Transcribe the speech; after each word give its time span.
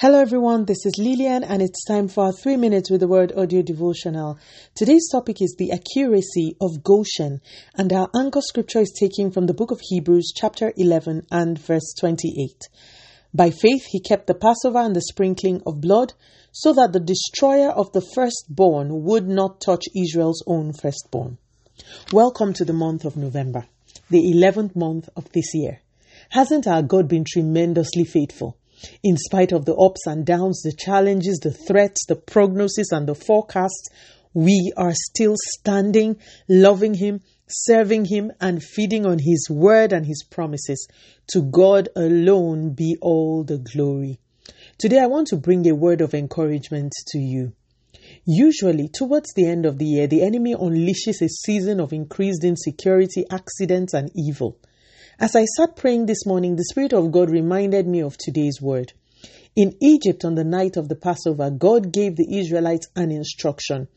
Hello 0.00 0.18
everyone, 0.18 0.64
this 0.64 0.86
is 0.86 0.94
Lillian 0.96 1.44
and 1.44 1.60
it's 1.60 1.84
time 1.84 2.08
for 2.08 2.24
our 2.24 2.32
3 2.32 2.56
minutes 2.56 2.90
with 2.90 3.00
the 3.00 3.06
word 3.06 3.34
audio 3.36 3.60
devotional. 3.60 4.38
Today's 4.74 5.10
topic 5.12 5.42
is 5.42 5.54
the 5.58 5.72
accuracy 5.72 6.56
of 6.58 6.82
Goshen 6.82 7.42
and 7.74 7.92
our 7.92 8.08
anchor 8.18 8.40
scripture 8.40 8.78
is 8.78 8.96
taken 8.98 9.30
from 9.30 9.44
the 9.44 9.52
book 9.52 9.70
of 9.70 9.78
Hebrews 9.82 10.32
chapter 10.34 10.72
11 10.74 11.26
and 11.30 11.58
verse 11.58 11.92
28. 12.00 12.70
By 13.34 13.50
faith 13.50 13.84
he 13.90 14.00
kept 14.00 14.26
the 14.26 14.34
Passover 14.34 14.78
and 14.78 14.96
the 14.96 15.02
sprinkling 15.02 15.60
of 15.66 15.82
blood 15.82 16.14
so 16.50 16.72
that 16.72 16.94
the 16.94 17.00
destroyer 17.00 17.68
of 17.68 17.92
the 17.92 18.00
firstborn 18.14 19.02
would 19.04 19.28
not 19.28 19.60
touch 19.60 19.84
Israel's 19.94 20.42
own 20.46 20.72
firstborn. 20.72 21.36
Welcome 22.10 22.54
to 22.54 22.64
the 22.64 22.72
month 22.72 23.04
of 23.04 23.18
November, 23.18 23.66
the 24.08 24.32
11th 24.32 24.74
month 24.74 25.10
of 25.14 25.30
this 25.32 25.50
year. 25.52 25.82
Hasn't 26.30 26.66
our 26.66 26.80
God 26.80 27.06
been 27.06 27.26
tremendously 27.28 28.04
faithful? 28.04 28.56
In 29.02 29.16
spite 29.16 29.52
of 29.52 29.64
the 29.64 29.74
ups 29.74 30.06
and 30.06 30.24
downs, 30.24 30.62
the 30.62 30.72
challenges, 30.72 31.38
the 31.38 31.52
threats, 31.52 32.04
the 32.06 32.16
prognosis, 32.16 32.92
and 32.92 33.06
the 33.06 33.14
forecasts, 33.14 33.88
we 34.32 34.72
are 34.76 34.94
still 34.94 35.34
standing, 35.58 36.16
loving 36.48 36.94
Him, 36.94 37.20
serving 37.48 38.06
Him, 38.06 38.32
and 38.40 38.62
feeding 38.62 39.04
on 39.04 39.18
His 39.18 39.48
word 39.50 39.92
and 39.92 40.06
His 40.06 40.22
promises. 40.22 40.86
To 41.32 41.42
God 41.42 41.88
alone 41.96 42.74
be 42.74 42.96
all 43.00 43.44
the 43.44 43.58
glory. 43.58 44.18
Today, 44.78 45.00
I 45.00 45.06
want 45.06 45.28
to 45.28 45.36
bring 45.36 45.68
a 45.68 45.74
word 45.74 46.00
of 46.00 46.14
encouragement 46.14 46.92
to 47.08 47.18
you. 47.18 47.52
Usually, 48.24 48.88
towards 48.88 49.32
the 49.34 49.46
end 49.46 49.66
of 49.66 49.78
the 49.78 49.84
year, 49.84 50.06
the 50.06 50.22
enemy 50.22 50.54
unleashes 50.54 51.22
a 51.22 51.28
season 51.28 51.80
of 51.80 51.92
increased 51.92 52.44
insecurity, 52.44 53.24
accidents, 53.30 53.94
and 53.94 54.10
evil. 54.14 54.58
As 55.22 55.36
I 55.36 55.44
sat 55.44 55.76
praying 55.76 56.06
this 56.06 56.24
morning, 56.24 56.56
the 56.56 56.64
Spirit 56.64 56.94
of 56.94 57.12
God 57.12 57.28
reminded 57.28 57.86
me 57.86 58.00
of 58.00 58.16
today's 58.16 58.62
word. 58.62 58.94
In 59.54 59.76
Egypt, 59.78 60.24
on 60.24 60.34
the 60.34 60.44
night 60.44 60.78
of 60.78 60.88
the 60.88 60.96
Passover, 60.96 61.50
God 61.50 61.92
gave 61.92 62.16
the 62.16 62.38
Israelites 62.38 62.88
an 62.96 63.10
instruction 63.10 63.88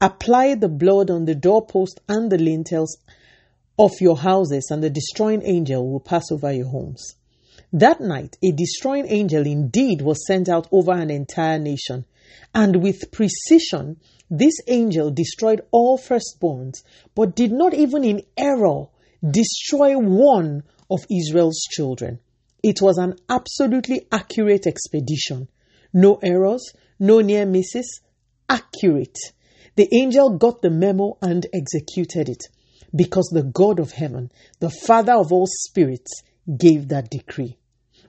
apply 0.00 0.54
the 0.54 0.70
blood 0.70 1.10
on 1.10 1.26
the 1.26 1.34
doorpost 1.34 2.00
and 2.08 2.32
the 2.32 2.38
lintels 2.38 2.96
of 3.78 3.92
your 4.00 4.16
houses, 4.16 4.68
and 4.70 4.82
the 4.82 4.88
destroying 4.88 5.42
angel 5.42 5.86
will 5.86 6.00
pass 6.00 6.32
over 6.32 6.50
your 6.50 6.68
homes. 6.68 7.16
That 7.70 8.00
night, 8.00 8.38
a 8.42 8.50
destroying 8.50 9.06
angel 9.08 9.46
indeed 9.46 10.00
was 10.00 10.26
sent 10.26 10.48
out 10.48 10.68
over 10.72 10.92
an 10.92 11.10
entire 11.10 11.58
nation, 11.58 12.06
and 12.54 12.82
with 12.82 13.12
precision, 13.12 14.00
this 14.30 14.54
angel 14.68 15.10
destroyed 15.10 15.60
all 15.70 15.98
firstborns, 15.98 16.82
but 17.14 17.36
did 17.36 17.52
not 17.52 17.74
even 17.74 18.04
in 18.04 18.22
error 18.38 18.86
destroy 19.28 19.96
one 19.96 20.62
of 20.90 21.00
Israel's 21.10 21.60
children. 21.70 22.18
It 22.62 22.80
was 22.80 22.98
an 22.98 23.16
absolutely 23.28 24.06
accurate 24.10 24.66
expedition. 24.66 25.48
No 25.92 26.18
errors, 26.22 26.72
no 26.98 27.20
near 27.20 27.46
misses, 27.46 28.00
accurate. 28.48 29.18
The 29.76 29.88
angel 29.94 30.36
got 30.38 30.62
the 30.62 30.70
memo 30.70 31.16
and 31.22 31.46
executed 31.52 32.28
it 32.28 32.44
because 32.94 33.30
the 33.32 33.42
God 33.42 33.80
of 33.80 33.92
heaven, 33.92 34.30
the 34.60 34.70
Father 34.70 35.14
of 35.14 35.32
all 35.32 35.46
spirits, 35.46 36.22
gave 36.58 36.88
that 36.88 37.10
decree. 37.10 37.56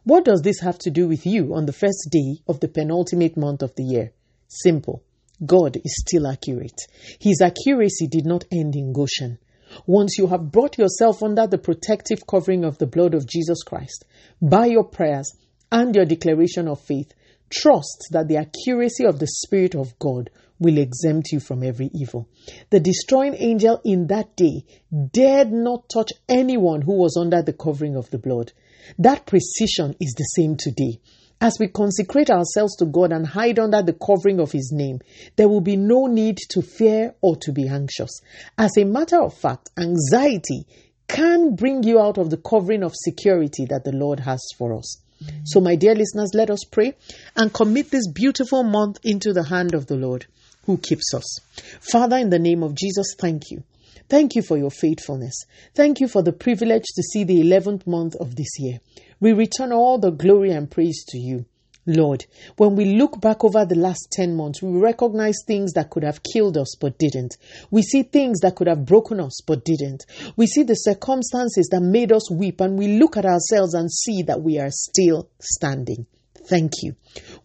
What 0.03 0.25
does 0.25 0.41
this 0.41 0.59
have 0.59 0.78
to 0.80 0.91
do 0.91 1.08
with 1.08 1.25
you 1.25 1.56
on 1.56 1.66
the 1.66 1.73
first 1.73 2.09
day 2.11 2.41
of 2.47 2.59
the 2.59 2.67
penultimate 2.67 3.38
month 3.38 3.61
of 3.61 3.73
the 3.75 3.84
year? 3.84 4.11
Simple. 4.47 5.02
God 5.45 5.78
is 5.78 5.95
still 6.06 6.28
accurate. 6.28 6.80
His 7.19 7.41
accuracy 7.41 8.08
did 8.08 8.25
not 8.25 8.45
end 8.52 8.75
in 8.75 8.91
Goshen. 8.91 9.39
Once 9.85 10.17
you 10.17 10.27
have 10.27 10.52
brought 10.52 10.77
yourself 10.77 11.23
under 11.23 11.47
the 11.47 11.57
protective 11.57 12.25
covering 12.27 12.63
of 12.63 12.77
the 12.77 12.88
blood 12.88 13.13
of 13.13 13.27
Jesus 13.27 13.63
Christ, 13.63 14.05
by 14.41 14.66
your 14.66 14.83
prayers 14.83 15.33
and 15.71 15.95
your 15.95 16.05
declaration 16.05 16.67
of 16.67 16.81
faith, 16.81 17.13
trust 17.49 18.07
that 18.11 18.27
the 18.27 18.38
accuracy 18.38 19.05
of 19.05 19.19
the 19.19 19.27
Spirit 19.27 19.75
of 19.75 19.97
God 19.99 20.29
will 20.59 20.77
exempt 20.77 21.31
you 21.31 21.39
from 21.39 21.63
every 21.63 21.89
evil. 21.94 22.27
The 22.69 22.79
destroying 22.79 23.35
angel 23.35 23.81
in 23.83 24.07
that 24.07 24.35
day 24.35 24.66
dared 25.11 25.51
not 25.51 25.89
touch 25.89 26.12
anyone 26.29 26.81
who 26.81 26.94
was 26.94 27.17
under 27.19 27.41
the 27.41 27.53
covering 27.53 27.95
of 27.95 28.09
the 28.12 28.17
blood. 28.17 28.53
That 28.97 29.25
precision 29.25 29.95
is 30.00 30.13
the 30.13 30.23
same 30.23 30.56
today. 30.57 31.00
As 31.44 31.58
we 31.59 31.68
consecrate 31.68 32.30
ourselves 32.30 32.78
to 32.78 32.86
God 32.86 33.12
and 33.12 33.28
hide 33.28 33.59
under 33.59 33.81
the 33.81 33.92
covering 33.92 34.40
of 34.40 34.54
His 34.54 34.72
name, 34.74 35.02
there 35.36 35.50
will 35.50 35.59
be 35.59 35.76
no 35.76 36.06
need 36.06 36.38
to 36.52 36.62
fear 36.62 37.16
or 37.20 37.36
to 37.42 37.52
be 37.52 37.68
anxious. 37.68 38.22
As 38.58 38.78
a 38.78 38.86
matter 38.86 39.22
of 39.22 39.34
fact, 39.34 39.70
anxiety 39.78 40.66
can 41.09 41.54
bring 41.54 41.84
you 41.84 42.00
out 42.00 42.18
of 42.18 42.30
the 42.30 42.38
covering 42.38 42.81
of 42.81 42.94
security 42.96 43.66
that 43.66 43.84
the 43.84 43.92
Lord 43.92 44.22
has 44.22 44.40
for 44.58 44.74
us. 44.74 45.02
Mm-hmm. 45.22 45.40
So, 45.44 45.59
my 45.59 45.76
dear 45.76 45.96
listeners, 45.96 46.31
let 46.34 46.50
us 46.50 46.64
pray 46.72 46.96
and 47.36 47.54
commit 47.54 47.92
this 47.92 48.08
beautiful 48.08 48.64
month 48.64 49.00
into 49.04 49.34
the 49.34 49.44
hand 49.44 49.74
of 49.74 49.88
the 49.88 49.98
Lord 49.98 50.25
who 50.66 50.78
keeps 50.78 51.14
us. 51.14 51.40
Father, 51.81 52.16
in 52.16 52.30
the 52.30 52.40
name 52.40 52.64
of 52.64 52.74
Jesus, 52.74 53.16
thank 53.20 53.52
you. 53.52 53.64
Thank 54.09 54.36
you 54.36 54.42
for 54.42 54.58
your 54.58 54.72
faithfulness. 54.72 55.46
Thank 55.74 56.00
you 56.00 56.08
for 56.08 56.22
the 56.22 56.34
privilege 56.34 56.86
to 56.96 57.04
see 57.04 57.24
the 57.24 57.42
11th 57.42 57.88
month 57.88 58.16
of 58.16 58.36
this 58.36 58.59
year. 58.59 58.80
We 59.20 59.34
return 59.34 59.72
all 59.72 59.98
the 59.98 60.12
glory 60.12 60.52
and 60.52 60.70
praise 60.70 61.04
to 61.09 61.18
you. 61.18 61.46
Lord, 61.86 62.26
when 62.56 62.76
we 62.78 62.86
look 62.86 63.20
back 63.20 63.44
over 63.44 63.66
the 63.66 63.76
last 63.76 64.08
10 64.14 64.36
months, 64.36 64.62
we 64.62 64.80
recognize 64.80 65.36
things 65.46 65.74
that 65.74 65.90
could 65.90 66.04
have 66.04 66.24
killed 66.24 66.58
us 66.58 66.76
but 66.80 66.98
didn't. 66.98 67.36
We 67.72 67.81
see 67.81 68.04
things 68.04 68.40
that 68.40 68.56
could 68.56 68.68
have 68.68 68.86
broken 68.86 69.20
us 69.20 69.42
but 69.46 69.66
didn't. 69.66 70.06
We 70.38 70.48
see 70.48 70.64
the 70.64 70.75
circumstances 70.75 71.68
that 71.72 71.81
made 71.81 72.14
us 72.14 72.31
weep 72.31 72.62
and 72.62 72.80
we 72.80 73.00
look 73.00 73.18
at 73.18 73.25
ourselves 73.25 73.74
and 73.74 73.92
see 73.92 74.24
that 74.24 74.42
we 74.42 74.60
are 74.60 74.72
still 74.72 75.30
standing. 75.42 76.06
Thank 76.48 76.72
you. 76.81 76.96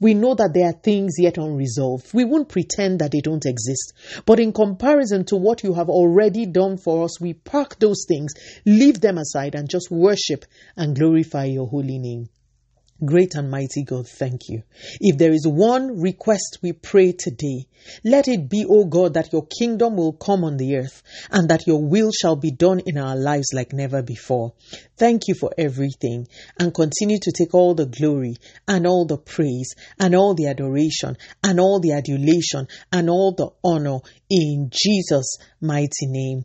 We 0.01 0.15
know 0.15 0.35
that 0.35 0.53
there 0.55 0.69
are 0.69 0.73
things 0.73 1.15
yet 1.19 1.39
unresolved. 1.39 2.15
We 2.15 2.25
won't 2.25 2.49
pretend 2.49 3.01
that 3.01 3.11
they 3.11 3.21
don't 3.21 3.45
exist. 3.45 3.93
But 4.25 4.41
in 4.41 4.53
comparison 4.53 5.25
to 5.27 5.37
what 5.37 5.65
you 5.65 5.75
have 5.75 5.89
already 5.89 6.47
done 6.47 6.77
for 6.77 7.05
us, 7.05 7.21
we 7.21 7.35
park 7.35 7.79
those 7.79 8.05
things, 8.07 8.33
leave 8.65 9.01
them 9.01 9.19
aside, 9.19 9.55
and 9.55 9.69
just 9.69 9.91
worship 9.91 10.45
and 10.77 10.97
glorify 10.97 11.45
your 11.45 11.67
holy 11.67 11.99
name. 11.99 12.29
Great 13.05 13.37
and 13.37 13.49
mighty 13.49 13.85
God, 13.85 14.09
thank 14.09 14.49
you. 14.49 14.65
If 15.01 15.19
there 15.19 15.33
is 15.33 15.47
one 15.47 16.01
request 16.01 16.59
we 16.63 16.73
pray 16.73 17.13
today, 17.13 17.69
let 18.03 18.27
it 18.27 18.49
be, 18.49 18.67
O 18.69 18.87
God, 18.87 19.15
that 19.15 19.33
your 19.33 19.47
kingdom 19.47 19.97
will 19.97 20.15
come 20.15 20.43
on 20.43 20.57
the 20.57 20.77
earth 20.79 21.05
and 21.31 21.49
that 21.49 21.65
your 21.69 21.81
will 21.81 22.11
shall 22.11 22.35
be 22.35 22.51
done 22.51 22.81
in 22.87 22.99
our 22.99 23.15
lives 23.15 23.51
like 23.55 23.73
never 23.73 24.03
before. 24.03 24.53
Thank 24.97 25.29
you 25.29 25.37
for 25.37 25.53
everything 25.57 26.27
and 26.59 26.75
continue 26.75 27.19
to 27.23 27.31
take 27.31 27.55
all 27.55 27.77
the 27.77 27.87
glory 27.87 28.35
and 28.67 28.85
all 28.85 29.07
the 29.07 29.19
praise 29.19 29.77
and 30.01 30.17
all 30.17 30.35
the 30.35 30.49
adoration 30.49 31.17
and 31.45 31.61
all 31.61 31.79
the 31.79 31.93
adulation 31.93 32.67
and 32.93 33.09
all 33.09 33.31
the 33.31 33.51
honor 33.63 33.99
in 34.29 34.71
Jesus' 34.73 35.39
mighty 35.61 36.07
name 36.07 36.45